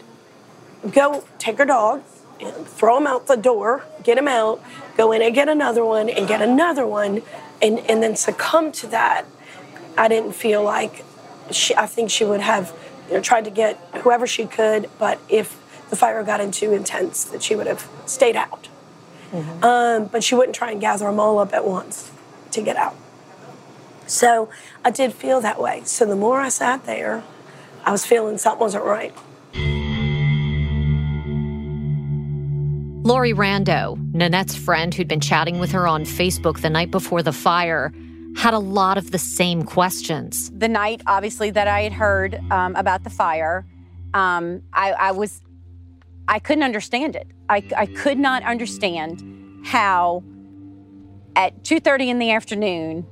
[0.91, 2.04] go take her dog
[2.39, 4.63] and throw him out the door, get him out,
[4.97, 7.21] go in and get another one and get another one,
[7.62, 9.25] and, and then succumb to that.
[9.97, 11.04] I didn't feel like
[11.51, 12.73] she, I think she would have
[13.07, 16.73] you know, tried to get whoever she could, but if the fire got in too
[16.73, 18.67] intense, that she would have stayed out.
[19.31, 19.63] Mm-hmm.
[19.63, 22.11] Um, but she wouldn't try and gather them all up at once
[22.51, 22.95] to get out.
[24.07, 24.49] So
[24.83, 25.81] I did feel that way.
[25.85, 27.23] So the more I sat there,
[27.83, 29.13] I was feeling something wasn't right.
[33.05, 37.31] Lori Rando, Nanette's friend who'd been chatting with her on Facebook the night before the
[37.31, 37.93] fire,
[38.36, 40.52] had a lot of the same questions.
[40.52, 43.65] The night, obviously, that I had heard um, about the fire,
[44.13, 45.41] um, I, I, was,
[46.28, 47.28] I couldn't understand it.
[47.50, 49.24] I, I could not understand
[49.65, 50.24] how,
[51.36, 53.06] at 2:30 in the afternoon,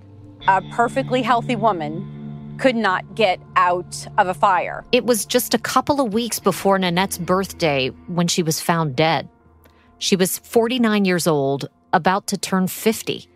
[0.48, 4.86] a perfectly healthy woman could not get out of a fire.
[4.92, 9.28] It was just a couple of weeks before Nanette's birthday when she was found dead.
[9.98, 13.28] She was 49 years old, about to turn 50.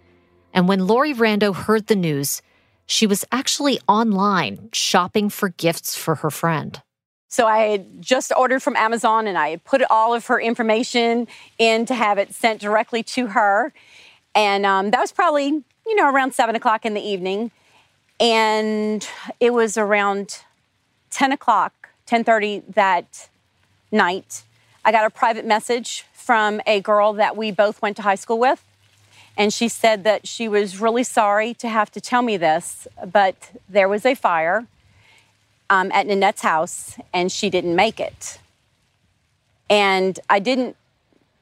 [0.58, 2.42] And when Lori Rando heard the news,
[2.88, 6.82] she was actually online shopping for gifts for her friend.
[7.28, 11.28] So I had just ordered from Amazon and I had put all of her information
[11.60, 13.72] in to have it sent directly to her.
[14.34, 17.52] And um, that was probably, you know, around seven o'clock in the evening.
[18.20, 19.08] And
[19.40, 20.40] it was around
[21.12, 23.30] 10 o'clock, 10:30 that
[23.92, 24.42] night.
[24.84, 28.40] I got a private message from a girl that we both went to high school
[28.40, 28.64] with.
[29.38, 33.52] And she said that she was really sorry to have to tell me this, but
[33.70, 34.66] there was a fire
[35.70, 38.40] um, at Nanette's house and she didn't make it.
[39.70, 40.76] And I didn't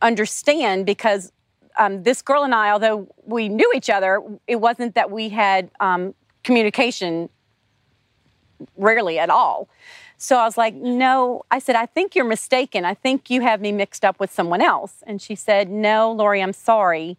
[0.02, 1.32] understand because
[1.78, 5.72] um, this girl and I, although we knew each other, it wasn't that we had
[5.80, 7.30] um, communication
[8.78, 9.70] rarely at all.
[10.18, 11.44] So I was like, no.
[11.52, 12.86] I said, I think you're mistaken.
[12.86, 15.04] I think you have me mixed up with someone else.
[15.06, 17.18] And she said, no, Lori, I'm sorry.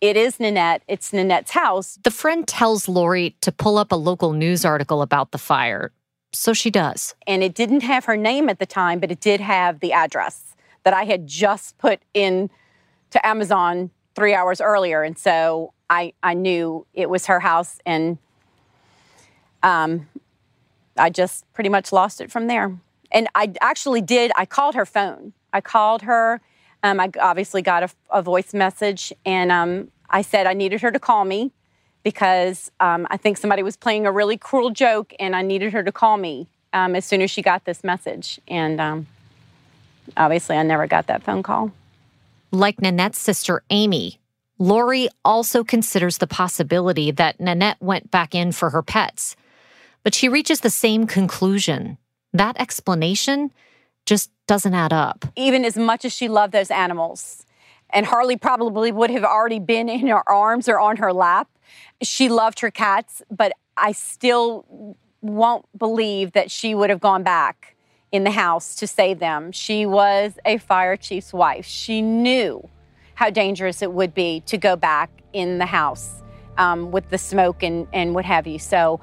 [0.00, 0.82] It is Nanette.
[0.86, 1.98] It's Nanette's house.
[2.02, 5.90] The friend tells Lori to pull up a local news article about the fire.
[6.32, 7.14] So she does.
[7.26, 10.54] And it didn't have her name at the time, but it did have the address
[10.84, 12.48] that I had just put in
[13.10, 15.02] to Amazon three hours earlier.
[15.02, 17.78] And so I, I knew it was her house.
[17.84, 18.18] And
[19.62, 20.08] um,
[20.96, 22.76] I just pretty much lost it from there.
[23.10, 25.32] And I actually did, I called her phone.
[25.52, 26.40] I called her.
[26.82, 30.90] Um, I obviously got a, a voice message, and um, I said I needed her
[30.90, 31.52] to call me
[32.02, 35.82] because um, I think somebody was playing a really cruel joke, and I needed her
[35.82, 38.40] to call me um, as soon as she got this message.
[38.46, 39.06] And um,
[40.16, 41.72] obviously, I never got that phone call.
[42.50, 44.18] Like Nanette's sister, Amy,
[44.58, 49.36] Lori also considers the possibility that Nanette went back in for her pets.
[50.02, 51.98] But she reaches the same conclusion.
[52.32, 53.52] That explanation
[54.08, 55.26] just doesn't add up.
[55.36, 57.44] Even as much as she loved those animals,
[57.90, 61.48] and Harley probably would have already been in her arms or on her lap,
[62.02, 67.76] she loved her cats, but I still won't believe that she would have gone back
[68.10, 69.52] in the house to save them.
[69.52, 71.66] She was a fire chief's wife.
[71.66, 72.68] She knew
[73.14, 76.22] how dangerous it would be to go back in the house
[76.56, 78.58] um, with the smoke and, and what have you.
[78.58, 79.00] So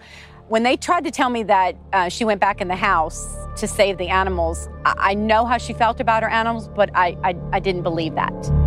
[0.47, 3.67] when they tried to tell me that uh, she went back in the house to
[3.67, 7.36] save the animals, I, I know how she felt about her animals, but I, I,
[7.51, 8.64] I didn't believe that.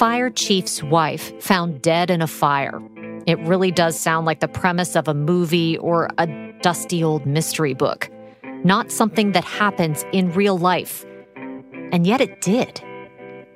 [0.00, 2.80] Fire chief's wife found dead in a fire.
[3.26, 6.26] It really does sound like the premise of a movie or a
[6.62, 8.08] dusty old mystery book,
[8.64, 11.04] not something that happens in real life.
[11.92, 12.82] And yet it did.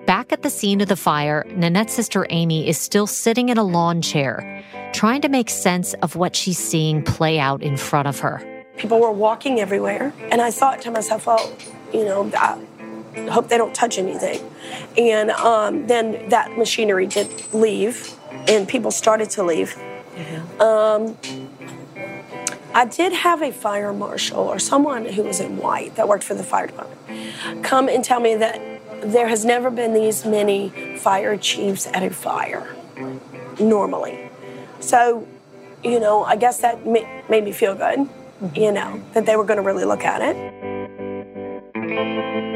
[0.05, 3.65] Back at the scene of the fire, Nanette's sister Amy is still sitting in a
[3.65, 8.19] lawn chair, trying to make sense of what she's seeing play out in front of
[8.19, 8.43] her.
[8.77, 11.57] People were walking everywhere, and I thought to myself, oh,
[11.95, 12.59] you know, I
[13.31, 14.41] hope they don't touch anything.
[14.97, 18.15] And um, then that machinery did leave,
[18.49, 19.77] and people started to leave.
[20.15, 20.61] Mm-hmm.
[20.61, 21.17] Um,
[22.75, 26.35] I did have a fire marshal or someone who was in white that worked for
[26.35, 27.01] the fire department
[27.63, 28.61] come and tell me that
[29.03, 32.75] there has never been these many fire chiefs at a fire
[33.61, 34.31] normally.
[34.81, 35.27] So,
[35.83, 38.57] you know, I guess that made me feel good, mm-hmm.
[38.57, 42.54] you know, that they were going to really look at it.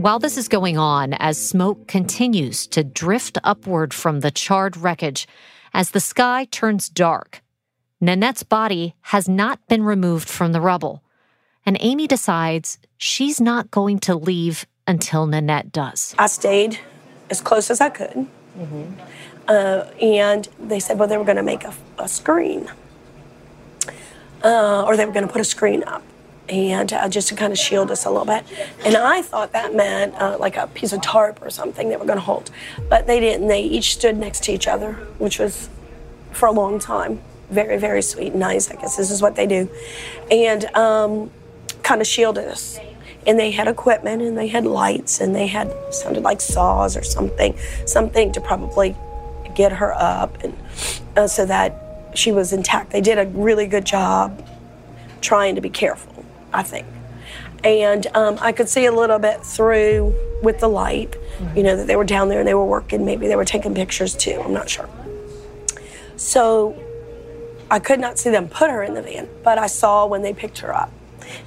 [0.00, 5.28] While this is going on, as smoke continues to drift upward from the charred wreckage,
[5.74, 7.42] as the sky turns dark,
[8.00, 11.02] Nanette's body has not been removed from the rubble.
[11.66, 16.14] And Amy decides she's not going to leave until Nanette does.
[16.18, 16.78] I stayed
[17.28, 18.26] as close as I could.
[18.58, 18.94] Mm-hmm.
[19.48, 22.70] Uh, and they said, well, they were going to make a, a screen.
[24.42, 26.02] Uh, or they were going to put a screen up
[26.50, 28.44] and uh, just to kind of shield us a little bit.
[28.84, 32.04] And I thought that meant uh, like a piece of tarp or something they were
[32.04, 32.50] going to hold,
[32.88, 33.48] but they didn't.
[33.48, 35.68] They each stood next to each other, which was
[36.32, 38.70] for a long time very, very sweet and nice.
[38.70, 39.68] I guess this is what they do,
[40.30, 41.30] and um,
[41.82, 42.78] kind of shielded us.
[43.26, 47.02] And they had equipment and they had lights and they had sounded like saws or
[47.02, 48.96] something, something to probably
[49.54, 50.56] get her up and
[51.18, 51.76] uh, so that
[52.14, 52.92] she was intact.
[52.92, 54.46] They did a really good job
[55.20, 56.09] trying to be careful.
[56.52, 56.86] I think.
[57.62, 61.56] And um, I could see a little bit through with the light, mm-hmm.
[61.56, 63.04] you know, that they were down there and they were working.
[63.04, 64.40] Maybe they were taking pictures too.
[64.42, 64.88] I'm not sure.
[66.16, 66.76] So
[67.70, 70.32] I could not see them put her in the van, but I saw when they
[70.32, 70.92] picked her up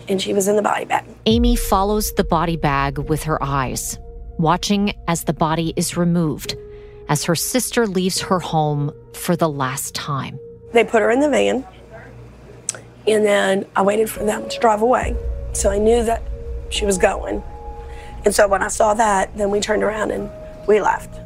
[0.08, 1.06] and she was in the body bag.
[1.26, 3.98] Amy follows the body bag with her eyes,
[4.38, 6.56] watching as the body is removed,
[7.10, 10.40] as her sister leaves her home for the last time.
[10.72, 11.66] They put her in the van
[13.08, 15.16] and then I waited for them to drive away.
[15.54, 16.24] So I knew that
[16.70, 17.44] she was going.
[18.26, 20.30] And so when I saw that, then we turned around and
[20.68, 21.20] we left.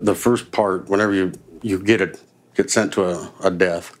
[0.00, 2.20] The first part, whenever you, you get it,
[2.54, 3.96] get sent to a, a death,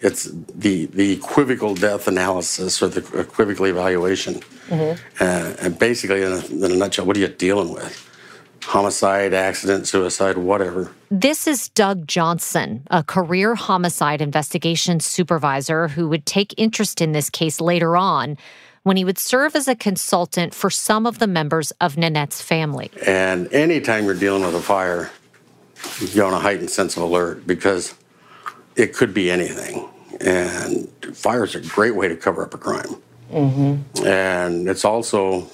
[0.00, 4.34] it's the the equivocal death analysis or the equivocal evaluation.
[4.68, 5.00] Mm-hmm.
[5.18, 8.10] Uh, and basically, in a, in a nutshell, what are you dealing with?
[8.66, 10.90] Homicide, accident, suicide, whatever.
[11.10, 17.30] This is Doug Johnson, a career homicide investigation supervisor who would take interest in this
[17.30, 18.36] case later on
[18.82, 22.90] when he would serve as a consultant for some of the members of Nanette's family.
[23.06, 25.10] And anytime you're dealing with a fire,
[26.12, 27.94] you're on a heightened sense of alert because
[28.76, 29.88] it could be anything.
[30.20, 32.96] And fire is a great way to cover up a crime.
[33.30, 34.06] Mm-hmm.
[34.06, 35.48] And it's also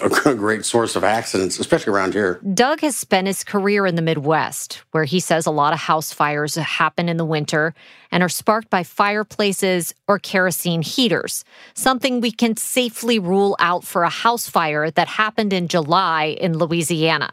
[0.00, 2.40] a great source of accidents, especially around here.
[2.54, 6.12] Doug has spent his career in the Midwest, where he says a lot of house
[6.12, 7.74] fires happen in the winter
[8.10, 14.02] and are sparked by fireplaces or kerosene heaters, something we can safely rule out for
[14.02, 17.30] a house fire that happened in July in Louisiana.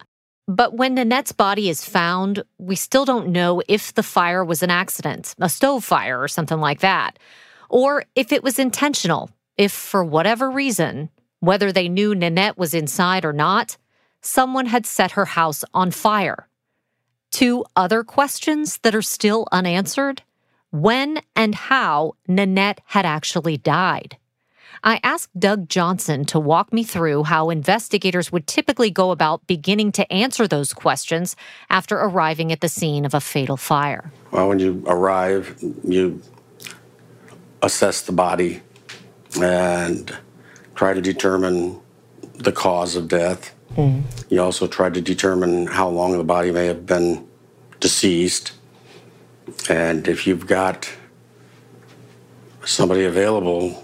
[0.47, 4.69] But when Nanette's body is found, we still don't know if the fire was an
[4.69, 7.17] accident, a stove fire or something like that,
[7.69, 11.09] or if it was intentional, if for whatever reason
[11.45, 13.77] whether they knew Nanette was inside or not,
[14.21, 16.47] someone had set her house on fire.
[17.31, 20.23] Two other questions that are still unanswered
[20.71, 24.17] when and how Nanette had actually died.
[24.83, 29.91] I asked Doug Johnson to walk me through how investigators would typically go about beginning
[29.93, 31.35] to answer those questions
[31.69, 34.11] after arriving at the scene of a fatal fire.
[34.31, 36.21] Well, when you arrive, you
[37.61, 38.61] assess the body
[39.41, 40.15] and
[40.75, 41.79] try to determine
[42.35, 43.53] the cause of death.
[43.75, 44.03] Mm.
[44.29, 47.27] You also try to determine how long the body may have been
[47.79, 48.53] deceased.
[49.69, 50.91] And if you've got
[52.65, 53.83] somebody available,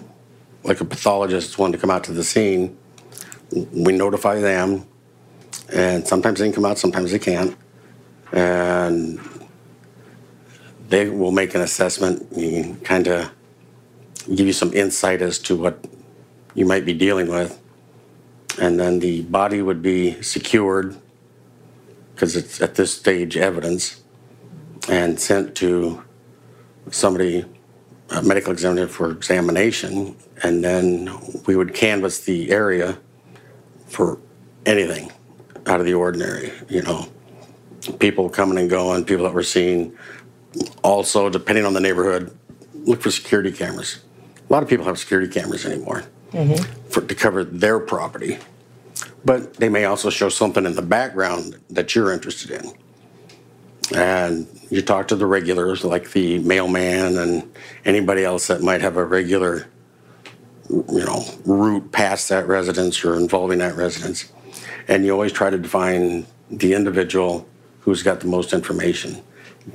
[0.63, 2.77] like a pathologist, wanting to come out to the scene,
[3.51, 4.85] we notify them.
[5.73, 7.55] And sometimes they can come out, sometimes they can't.
[8.31, 9.19] And
[10.89, 13.31] they will make an assessment, you kind of
[14.35, 15.85] give you some insight as to what
[16.53, 17.59] you might be dealing with.
[18.59, 20.97] And then the body would be secured
[22.13, 24.01] because it's at this stage evidence
[24.89, 26.03] and sent to
[26.89, 27.45] somebody,
[28.09, 30.15] a medical examiner for examination.
[30.43, 31.09] And then
[31.45, 32.97] we would canvass the area
[33.87, 34.19] for
[34.65, 35.11] anything
[35.65, 37.07] out of the ordinary, you know,
[37.99, 39.97] people coming and going, people that were seen.
[40.83, 42.37] Also, depending on the neighborhood,
[42.73, 43.99] look for security cameras.
[44.49, 46.89] A lot of people have security cameras anymore mm-hmm.
[46.89, 48.37] for, to cover their property,
[49.23, 52.71] but they may also show something in the background that you're interested in.
[53.93, 57.51] And you talk to the regulars, like the mailman and
[57.83, 59.67] anybody else that might have a regular,
[60.69, 64.31] you know, route past that residence or involving that residence.
[64.87, 67.47] And you always try to define the individual
[67.81, 69.21] who's got the most information.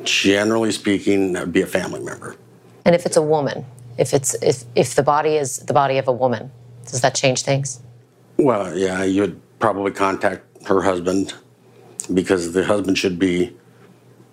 [0.05, 2.37] Generally speaking, that would be a family member.
[2.85, 3.67] And if it's a woman,
[3.99, 6.51] if it's if if the body is the body of a woman,
[6.85, 7.81] does that change things?
[8.39, 11.35] Well, yeah, you'd probably contact her husband
[12.13, 13.57] because the husband should be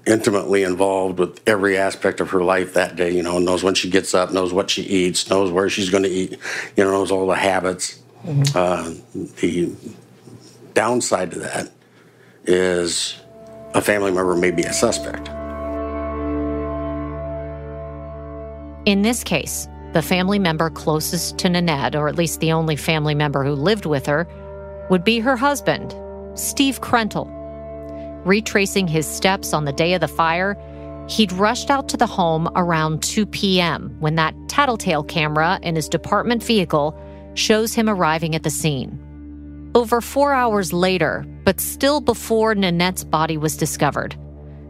[0.06, 3.12] intimately involved with every aspect of her life that day.
[3.12, 6.04] You know, knows when she gets up, knows what she eats, knows where she's going
[6.04, 6.38] to eat.
[6.76, 8.02] You know, knows all the habits.
[8.26, 8.58] Mm-hmm.
[8.58, 8.94] Uh,
[9.42, 9.74] the
[10.74, 11.72] downside to that
[12.46, 13.20] is
[13.74, 15.30] a family member may be a suspect.
[18.86, 23.16] In this case, the family member closest to Nanette, or at least the only family
[23.16, 24.28] member who lived with her,
[24.90, 25.96] would be her husband,
[26.38, 27.30] Steve Krentel.
[28.26, 30.58] Retracing his steps on the day of the fire,
[31.08, 33.96] he'd rushed out to the home around 2 p.m.
[34.00, 36.94] when that tattletale camera in his department vehicle
[37.36, 39.00] shows him arriving at the scene.
[39.76, 44.18] Over four hours later, but still before Nanette's body was discovered,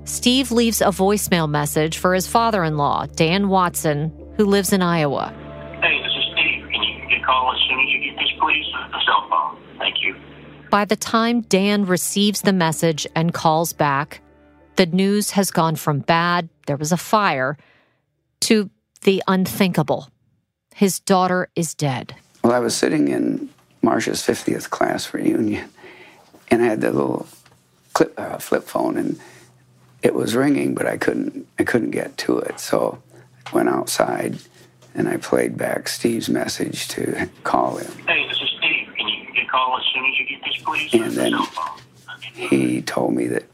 [0.05, 4.81] Steve leaves a voicemail message for his father in law, Dan Watson, who lives in
[4.81, 5.33] Iowa.
[5.81, 6.69] Hey, this is Steve.
[6.71, 8.65] Can you get a call as soon as you get this, please?
[8.91, 9.57] The cell phone.
[9.77, 10.15] Thank you.
[10.69, 14.21] By the time Dan receives the message and calls back,
[14.75, 17.57] the news has gone from bad, there was a fire,
[18.41, 18.69] to
[19.03, 20.09] the unthinkable.
[20.75, 22.15] His daughter is dead.
[22.43, 23.49] Well, I was sitting in
[23.81, 25.69] Marcia's 50th class reunion,
[26.51, 27.27] and I had the little
[27.93, 29.19] clip, uh, flip phone, and
[30.03, 32.59] it was ringing, but I couldn't I couldn't get to it.
[32.59, 33.01] So
[33.47, 34.37] I went outside
[34.93, 37.91] and I played back Steve's message to call him.
[38.05, 38.89] Hey, this is Steve.
[38.95, 40.93] Can you get a call as soon as you get this, please?
[40.93, 41.39] And then
[42.49, 43.45] he told me that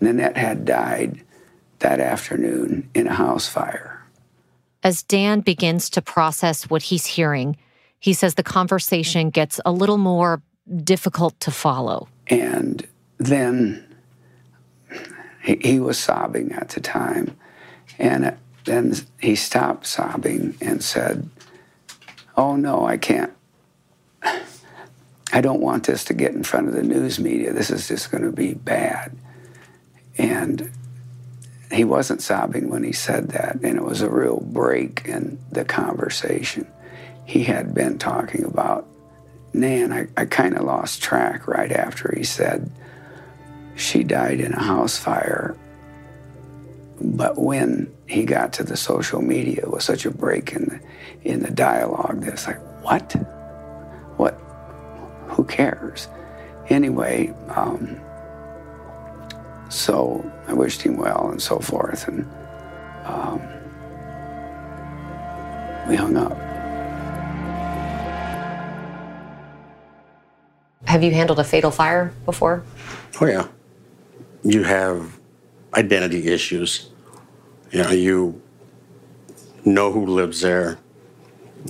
[0.00, 1.22] Nanette had died
[1.78, 4.02] that afternoon in a house fire.
[4.82, 7.56] As Dan begins to process what he's hearing,
[7.98, 10.42] he says the conversation gets a little more
[10.84, 12.08] difficult to follow.
[12.28, 12.86] And
[13.18, 13.85] then
[15.46, 17.36] he, he was sobbing at the time.
[17.98, 18.32] And uh,
[18.64, 21.30] then he stopped sobbing and said,
[22.36, 23.32] Oh, no, I can't.
[25.32, 27.52] I don't want this to get in front of the news media.
[27.52, 29.16] This is just going to be bad.
[30.18, 30.70] And
[31.72, 35.64] he wasn't sobbing when he said that, and it was a real break in the
[35.64, 36.66] conversation.
[37.24, 38.86] He had been talking about
[39.52, 39.92] Nan.
[39.92, 42.70] I, I kind of lost track right after he said,
[43.76, 45.56] she died in a house fire.
[47.00, 50.80] But when he got to the social media, it was such a break in the,
[51.30, 53.12] in the dialogue that it's like, what?
[54.16, 54.32] What?
[55.28, 56.08] Who cares?
[56.70, 58.00] Anyway, um,
[59.68, 62.26] so I wished him well and so forth, and
[63.04, 63.42] um,
[65.86, 66.36] we hung up.
[70.86, 72.64] Have you handled a fatal fire before?
[73.20, 73.46] Oh, yeah
[74.46, 75.18] you have
[75.74, 76.90] identity issues.
[77.72, 78.42] You know, you
[79.64, 80.78] know who lives there.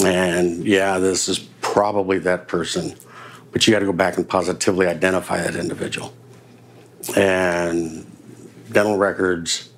[0.04, 2.94] And yeah, this is probably that person.
[3.50, 6.12] But you got to go back and positively identify that individual.
[7.16, 8.04] And
[8.70, 9.70] dental records,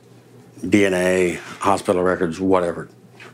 [0.61, 2.89] DNA, hospital records, whatever,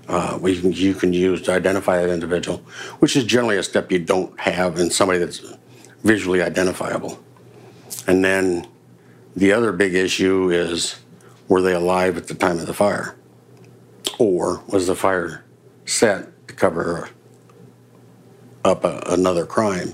[0.09, 2.59] uh, can, you can use to identify that individual,
[2.99, 5.41] which is generally a step you don't have in somebody that's
[6.03, 7.19] visually identifiable.
[8.07, 8.67] And then
[9.37, 11.01] the other big issue is
[11.49, 13.15] were they alive at the time of the fire?
[14.19, 15.45] Or was the fire
[15.87, 17.09] set to cover
[18.65, 19.89] up a, another crime?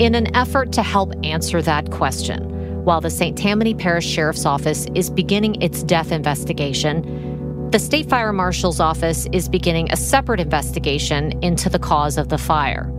[0.00, 2.50] In an effort to help answer that question,
[2.84, 3.36] While the St.
[3.36, 9.48] Tammany Parish Sheriff's Office is beginning its death investigation, the State Fire Marshal's Office is
[9.48, 12.92] beginning a separate investigation into the cause of the fire.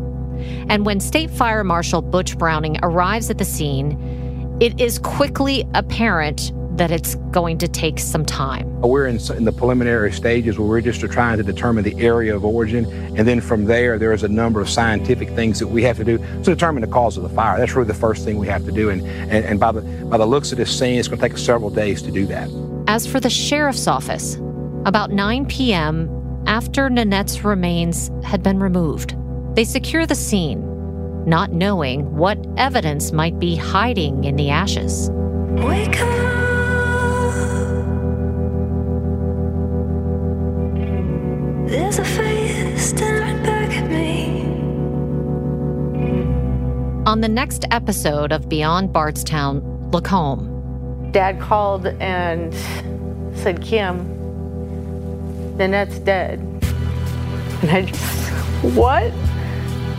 [0.69, 3.91] And when State Fire Marshal Butch Browning arrives at the scene,
[4.59, 8.69] it is quickly apparent that it's going to take some time.
[8.81, 12.43] We're in, in, the preliminary stages where we're just trying to determine the area of
[12.43, 12.85] origin.
[13.17, 16.03] And then from there, there is a number of scientific things that we have to
[16.03, 17.57] do to determine the cause of the fire.
[17.57, 18.89] That's really the first thing we have to do.
[18.89, 21.35] And, and, and by, the, by the looks of this scene, it's going to take
[21.35, 22.49] us several days to do that.
[22.87, 24.35] As for the sheriff's office,
[24.85, 26.09] about 9 p.m.,
[26.45, 29.15] after Nanette's remains had been removed,
[29.55, 30.61] they secure the scene,
[31.25, 35.09] not knowing what evidence might be hiding in the ashes.
[35.11, 36.35] Wake up.
[41.67, 44.43] There's a face staring back at me.
[47.05, 49.61] On the next episode of Beyond Bardstown,
[49.91, 51.11] Lacombe.
[51.11, 52.53] Dad called and
[53.37, 54.05] said, Kim,
[55.57, 56.39] Nanette's dead.
[57.61, 58.29] And I just,
[58.75, 59.11] what?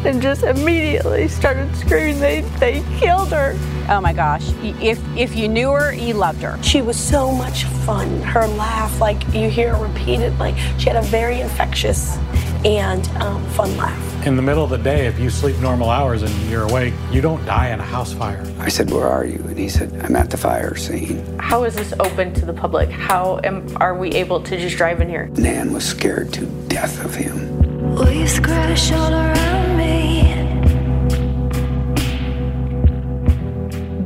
[0.06, 3.58] And just immediately started screaming, they, they killed her.
[3.88, 4.44] Oh my gosh.
[4.62, 6.62] If if you knew her, you loved her.
[6.62, 8.22] She was so much fun.
[8.22, 12.16] Her laugh, like you hear repeated, like she had a very infectious
[12.64, 14.26] and um, fun laugh.
[14.26, 17.20] In the middle of the day, if you sleep normal hours and you're awake, you
[17.20, 18.44] don't die in a house fire.
[18.60, 19.38] I said, Where are you?
[19.48, 21.38] And he said, I'm at the fire scene.
[21.40, 22.90] How is this open to the public?
[22.90, 25.26] How am, are we able to just drive in here?
[25.34, 27.94] Nan was scared to death of him.
[27.96, 29.65] Will you scratch all around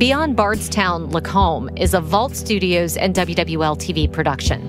[0.01, 4.59] Beyond Bardstown Lacombe is a Vault Studios and WWL TV production.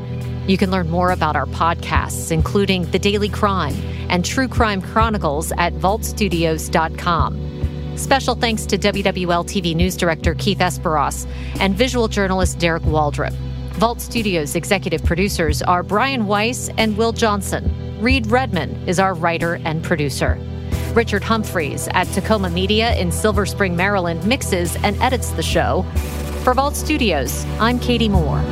[0.47, 3.73] You can learn more about our podcasts, including The Daily Crime
[4.11, 7.97] and True Crime Chronicles at vaultstudios.com.
[7.97, 11.27] Special thanks to WWL TV News Director Keith Esperos
[11.61, 13.33] and visual journalist Derek Waldrop.
[13.77, 17.75] Vault Studios executive producers are Brian Weiss and Will Johnson.
[18.03, 20.39] Reed Redman is our writer and producer.
[20.95, 25.83] Richard Humphreys at Tacoma Media in Silver Spring, Maryland, mixes and edits the show.
[26.45, 28.43] For Vault Studios, I'm Katie Moore.